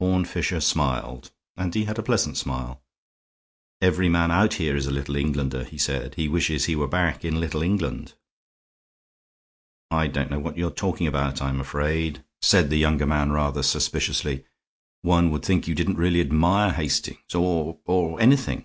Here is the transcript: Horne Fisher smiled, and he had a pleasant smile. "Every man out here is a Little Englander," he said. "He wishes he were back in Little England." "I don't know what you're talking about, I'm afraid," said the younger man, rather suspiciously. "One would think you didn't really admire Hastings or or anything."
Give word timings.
Horne 0.00 0.24
Fisher 0.24 0.60
smiled, 0.60 1.30
and 1.56 1.72
he 1.72 1.84
had 1.84 2.00
a 2.00 2.02
pleasant 2.02 2.36
smile. 2.36 2.82
"Every 3.80 4.08
man 4.08 4.32
out 4.32 4.54
here 4.54 4.74
is 4.74 4.88
a 4.88 4.90
Little 4.90 5.14
Englander," 5.14 5.62
he 5.62 5.78
said. 5.78 6.16
"He 6.16 6.26
wishes 6.26 6.64
he 6.64 6.74
were 6.74 6.88
back 6.88 7.24
in 7.24 7.38
Little 7.38 7.62
England." 7.62 8.14
"I 9.88 10.08
don't 10.08 10.32
know 10.32 10.40
what 10.40 10.56
you're 10.58 10.72
talking 10.72 11.06
about, 11.06 11.40
I'm 11.40 11.60
afraid," 11.60 12.24
said 12.42 12.70
the 12.70 12.76
younger 12.78 13.06
man, 13.06 13.30
rather 13.30 13.62
suspiciously. 13.62 14.44
"One 15.02 15.30
would 15.30 15.44
think 15.44 15.68
you 15.68 15.76
didn't 15.76 15.94
really 15.98 16.20
admire 16.20 16.72
Hastings 16.72 17.36
or 17.36 17.78
or 17.84 18.20
anything." 18.20 18.64